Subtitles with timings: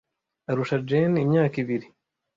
[0.49, 1.87] Arusha Jane imyaka ibiri.